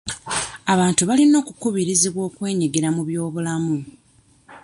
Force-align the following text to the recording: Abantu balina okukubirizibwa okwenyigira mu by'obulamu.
Abantu 0.73 1.01
balina 1.09 1.35
okukubirizibwa 1.41 2.21
okwenyigira 2.27 2.89
mu 2.95 3.01
by'obulamu. 3.07 3.77